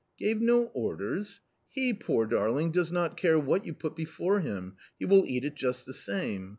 "Gave 0.17 0.41
no 0.41 0.71
orders! 0.73 1.41
He, 1.69 1.93
poor 1.93 2.25
darling, 2.25 2.71
does 2.71 2.91
not 2.91 3.15
care 3.17 3.37
what 3.37 3.67
you 3.67 3.73
put 3.75 3.95
before 3.95 4.39
him, 4.39 4.73
he 4.97 5.05
will 5.05 5.27
eat 5.27 5.45
it 5.45 5.53
just 5.53 5.85
the 5.85 5.93
same. 5.93 6.49